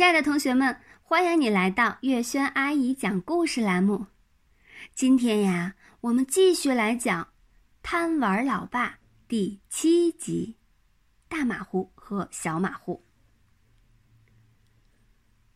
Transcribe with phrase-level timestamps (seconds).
[0.00, 4.06] 亲爱的同学们，欢迎你来到月轩阿姨讲故事栏目。
[4.94, 7.24] 今天呀，我们继续来讲
[7.82, 8.88] 《贪玩老爸》
[9.28, 10.56] 第七集：
[11.28, 13.04] 大马虎和小马虎。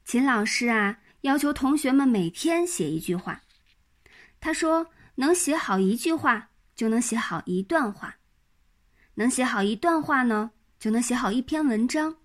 [0.05, 3.41] 秦老师啊，要求同学们每天写一句话。
[4.41, 8.17] 他说，能写好一句话，就能写好一段话；
[9.15, 12.19] 能写好一段话呢，就能写好一篇文章。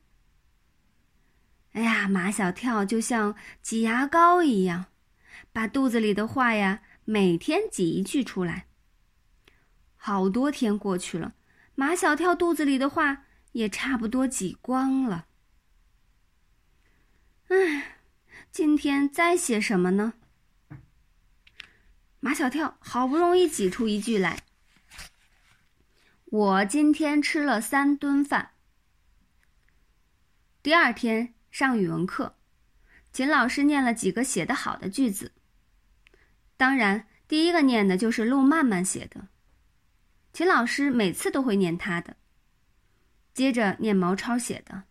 [1.74, 4.86] 哎呀，马小跳就像挤牙膏一样，
[5.54, 8.66] 把肚子里的话呀，每天挤一句出来。
[9.96, 11.36] 好多天过去了，
[11.76, 15.28] 马小跳肚子里的话也差不多挤光了。
[17.50, 18.00] 唉，
[18.52, 20.14] 今天再写什么呢？
[22.20, 24.44] 马小跳好不容易挤出一句来
[26.26, 28.52] ：“我今天吃了三顿饭。”
[30.64, 31.36] 第二天。
[31.52, 32.36] 上语文课，
[33.12, 35.32] 秦老师念了几个写得好的句子。
[36.58, 39.28] 当然，第一个念的就是陆曼曼写的。
[40.32, 42.18] 秦老师每次都会念他的。
[43.34, 44.84] 接着念毛超写的，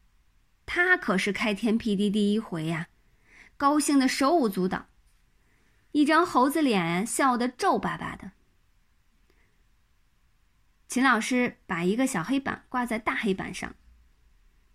[0.66, 2.88] 他可是开天辟地第一回呀，
[3.56, 4.86] 高兴的手舞足蹈，
[5.92, 8.32] 一张猴子脸笑得皱巴巴的。
[10.88, 13.76] 秦老师把一个小黑板挂在大黑板上。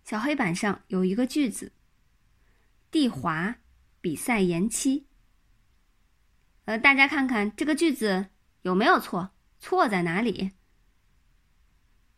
[0.03, 1.71] 小黑板上有一个句子
[2.91, 3.55] ：“地滑，
[4.01, 5.07] 比赛延期。”
[6.65, 8.27] 呃，大家看看这个句子
[8.61, 9.31] 有没有错？
[9.59, 10.51] 错在哪里？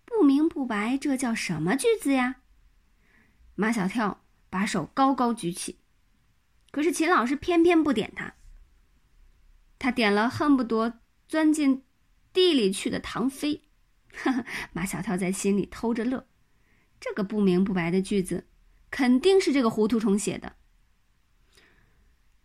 [0.04, 2.42] 不明不白，这叫什么句子呀？
[3.54, 5.80] 马小跳把手高高举起，
[6.72, 8.36] 可是秦老师偏偏不点他。
[9.78, 11.84] 他点了恨不得钻进
[12.34, 13.64] 地里去的唐飞。
[14.74, 16.28] 马小跳在心里偷着乐。
[17.00, 18.48] 这个不明不白的句子，
[18.90, 20.56] 肯定是这个糊涂虫写的。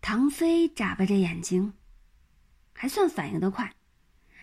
[0.01, 1.75] 唐飞眨巴着眼睛，
[2.73, 3.75] 还算反应的快，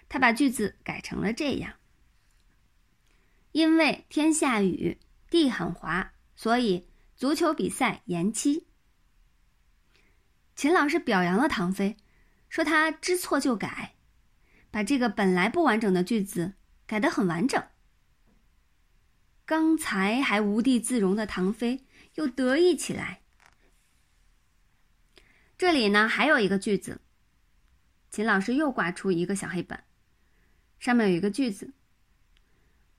[0.07, 1.73] 他把句子改成了这样：
[3.51, 4.99] 因为天下雨，
[5.29, 8.67] 地很滑，所以足球比赛延期。
[10.55, 11.97] 秦老师表扬了唐飞，
[12.49, 13.95] 说他知错就改，
[14.71, 16.53] 把这个本来不完整的句子
[16.85, 17.63] 改得很完整。
[19.47, 21.85] 刚才还无地自容的唐飞
[22.15, 23.21] 又得意起来。
[25.57, 26.99] 这里呢还有一个句子，
[28.11, 29.85] 秦老师又挂出一个小黑板，
[30.79, 31.71] 上面有一个句子：“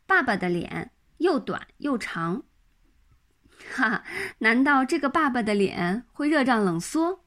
[0.08, 2.44] 爸爸的脸又短又长。”
[3.76, 4.02] 哈，
[4.38, 7.26] 难道这个爸爸的脸会热胀冷缩？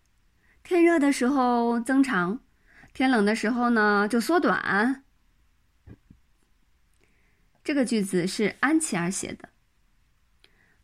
[0.63, 2.39] 天热的时候增长，
[2.91, 5.03] 天冷的时候呢就缩短？
[7.63, 9.49] 这个句子是安琪儿写的。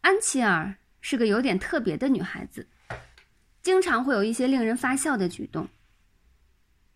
[0.02, 2.68] 安琪儿是个有点特别的女孩子，
[3.62, 5.68] 经常会有一些令人发笑的举动。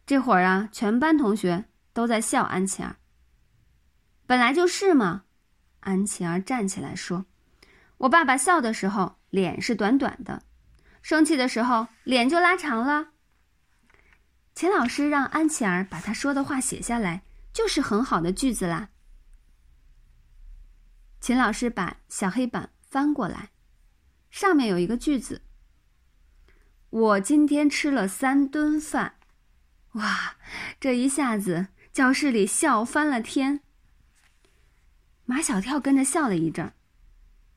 [0.06, 2.98] 这会儿啊，全班同学都在笑安琪儿。
[4.26, 5.24] 本来就是嘛。
[5.82, 7.26] 安琪儿站起来说
[7.98, 10.44] ：“我爸爸笑的时候脸是短短的，
[11.02, 13.14] 生气的时候脸就拉长了。”
[14.54, 18.90] 秦老师让安琪儿把他说的话写下来，就是很好的句子啦。
[21.22, 23.52] 秦老师把小黑板翻过来，
[24.32, 25.44] 上面有一个句子
[26.90, 29.20] ：“我今天吃了三顿饭。”
[29.94, 30.38] 哇，
[30.80, 33.62] 这一下子教室里笑翻了天。
[35.26, 36.74] 马小跳跟着笑了一阵，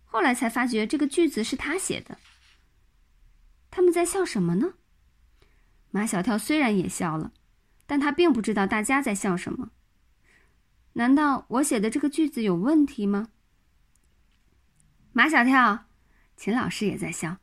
[0.05, 2.19] 后来才发觉这个句子是他写的。
[3.71, 4.75] 他们在笑什么呢？
[5.91, 7.33] 马小跳虽然也笑了，
[7.87, 9.71] 但他并不知道大家在笑什么。
[10.93, 13.31] 难道我写的这个句子有问题吗？
[15.17, 15.87] 马小跳，
[16.37, 17.37] 秦老师也在笑。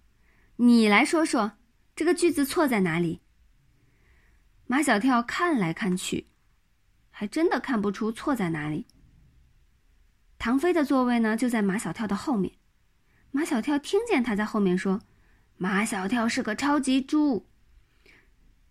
[0.58, 1.54] 你来说说，
[1.96, 3.22] 这个句子错在哪里？
[4.68, 6.28] 马小跳看来看去，
[7.12, 8.88] 还真的看不出错在哪里。
[10.38, 12.56] 唐飞的座位呢，就在马小跳的后面。
[13.32, 15.00] 马小跳听见他在后面说
[15.56, 17.48] ：“马小跳是个超级猪。”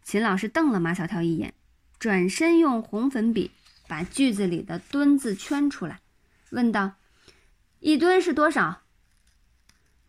[0.05, 1.55] 秦老师瞪了马小跳一眼，
[1.99, 3.51] 转身用红粉笔
[3.89, 6.03] 把句子里的“墩”字圈出来，
[6.51, 6.97] 问道
[7.81, 8.83] ：“一吨是多少？”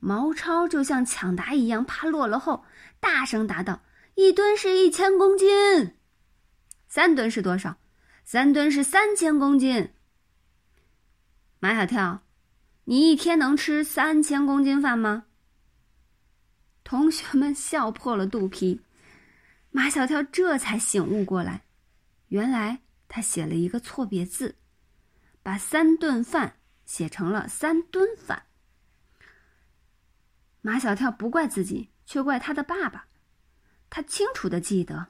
[0.03, 2.65] 毛超就像抢答一样，趴落了后，
[3.00, 3.83] 大声答道
[4.15, 5.95] ：“一吨是一千公斤。
[6.88, 7.77] 三吨是多少？
[8.24, 9.94] 三吨是三千公斤。”
[11.62, 12.24] 马小跳，
[12.86, 15.25] 你一天能吃三千公斤饭吗？
[16.83, 18.81] 同学们笑破了肚皮。
[19.69, 21.62] 马小跳这才醒悟过来，
[22.30, 24.56] 原来他写了一个错别字，
[25.44, 28.48] 把三顿饭写成了三吨饭。
[30.61, 33.07] 马小跳不怪自己，却怪他的爸爸。
[33.89, 35.07] 他清楚的记得，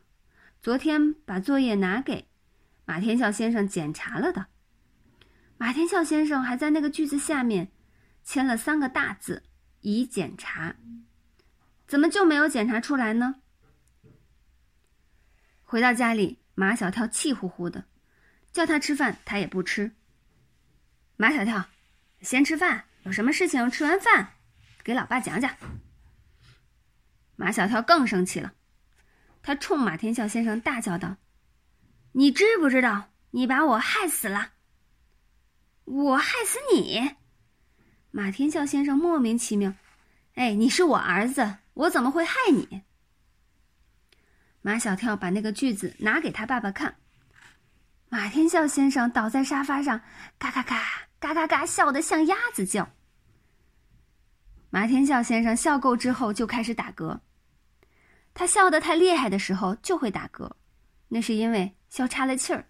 [0.61, 2.27] 昨天把作业拿给
[2.85, 4.47] 马天笑先生检查了的。
[5.57, 7.71] 马天笑先生还在那个句子下面
[8.23, 9.43] 签了三个大字
[9.81, 10.75] ：“已检查。”
[11.85, 13.35] 怎么就没有检查出来呢？
[15.63, 17.85] 回到家里，马小跳气呼呼的，
[18.51, 19.91] 叫他吃饭，他也不吃。
[21.17, 21.65] 马小跳，
[22.21, 24.35] 先吃饭，有什么事情吃完饭
[24.83, 25.51] 给老爸讲讲。
[27.35, 28.53] 马小跳更生气了，
[29.41, 31.17] 他冲马天笑先生大叫道
[32.13, 34.53] ：“你知不知道你把我害死了？
[35.85, 37.15] 我害死你！”
[38.11, 39.73] 马天笑先生莫名其妙
[40.35, 42.83] ：“哎，你是我儿子，我怎么会害你？”
[44.61, 46.97] 马小跳把那个句子拿给他爸爸看，
[48.09, 50.01] 马天笑先生倒在沙发上，
[50.37, 51.07] 嘎嘎嘎。
[51.19, 52.91] 嘎嘎嘎，笑得像鸭子叫。
[54.71, 57.19] 马天笑先生笑够之后就开始打嗝。
[58.33, 60.49] 他笑得太厉害的时候就会打嗝，
[61.09, 62.65] 那是因为笑岔了气儿。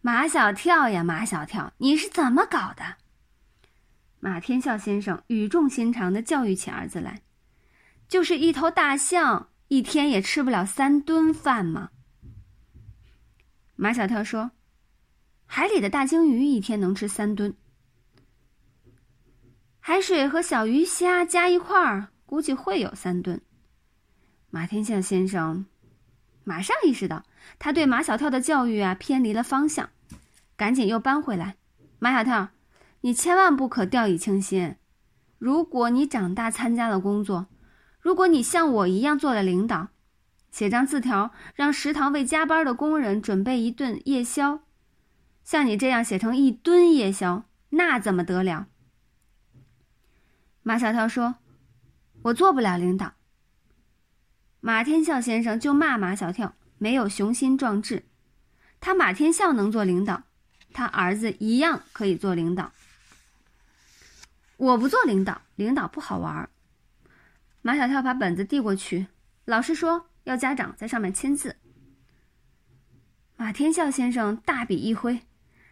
[0.00, 2.96] 马小跳呀，马小跳，你是怎么搞的？
[4.20, 7.22] 马天笑先生语重心长的教育起儿子来
[8.08, 11.90] ：“就是一头大象，一天也吃不了三顿饭吗？”
[13.76, 14.52] 马小跳说。
[15.52, 17.52] 海里的大鲸鱼一天能吃三吨，
[19.82, 23.40] 海水和小鱼虾加一块儿，估计会有三吨。
[24.50, 25.64] 马天笑先生
[26.44, 27.24] 马上意识到，
[27.58, 29.88] 他对马小跳的教育啊偏离了方向，
[30.54, 31.56] 赶紧又搬回来。
[31.98, 32.50] 马小跳，
[33.00, 34.76] 你千万不可掉以轻心。
[35.38, 37.46] 如果你长大参加了工作，
[38.00, 39.88] 如果你像我一样做了领导，
[40.50, 44.60] 写张字条让食堂为加班的工人准备一顿夜宵。
[45.42, 48.66] 像你这样写成一吨夜宵，那怎么得了？
[50.62, 51.36] 马小跳说
[52.22, 53.14] ：“我做不了领导。”
[54.60, 58.04] 马天笑先生就骂马小跳没有雄心壮志。
[58.80, 60.22] 他马天笑能做领导，
[60.72, 62.72] 他儿子一样可以做领导。
[64.56, 66.48] 我不做领导，领导不好玩。
[67.62, 69.06] 马小跳把本子递过去，
[69.46, 71.56] 老师说要家长在上面签字。
[73.36, 75.22] 马天笑先生大笔一挥。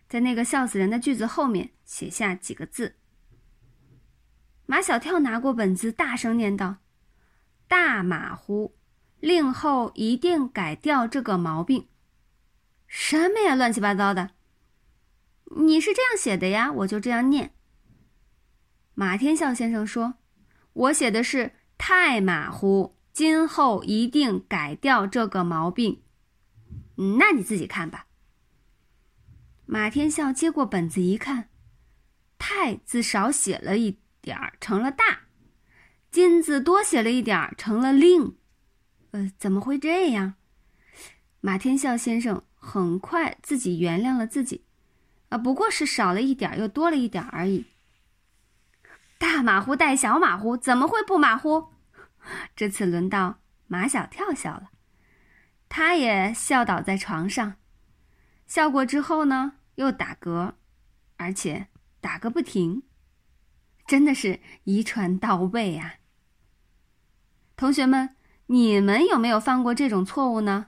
[0.08, 2.96] 在那个笑死人的句子后面写下几个字。
[4.70, 6.76] 马小跳拿过本子，大声念道
[7.66, 8.76] ：“大马虎，
[9.18, 11.88] 令后一定改掉这个毛病。”
[12.86, 14.32] 什么呀，乱七八糟的！
[15.56, 17.54] 你是这样写的呀，我就这样念。
[18.92, 20.16] 马天笑先生说
[20.74, 26.02] ：“我写的是太马虎，今后一定改掉这个毛病。”
[27.18, 28.06] 那你自己看吧。
[29.64, 31.48] 马天笑接过本子一看
[32.38, 33.98] ，“太”字少写了一
[34.28, 35.04] 点儿，成了“大
[36.10, 38.36] ”；“金”字多写了一点儿，成了“令”。
[39.12, 40.34] 呃，怎么会这样？
[41.40, 44.66] 马天笑先生很快自己原谅了自己，
[45.30, 47.64] 啊，不过是少了一点又多了一点而已。
[49.18, 51.68] 大马虎带小马虎，怎么会不马虎？
[52.54, 54.70] 这次轮到马小跳笑了，
[55.70, 57.54] 他也笑倒在床上。
[58.46, 59.54] 笑过之后呢？
[59.76, 60.54] 又打嗝，
[61.16, 61.68] 而且
[62.00, 62.82] 打个不停，
[63.88, 65.94] 真的是遗传到位呀！
[67.56, 68.14] 同学们，
[68.46, 70.66] 你们有没有犯过这种错误呢？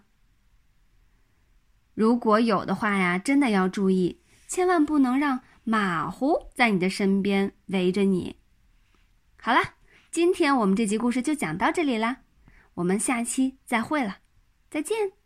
[1.92, 8.36] 如果有的话呀，真的要注意，千万不能让马虎在你的身边围着你。
[9.36, 9.60] 好了，
[10.10, 12.22] 今天我们这集故事就讲到这里啦，
[12.72, 14.20] 我们下期再会了，
[14.70, 15.19] 再见。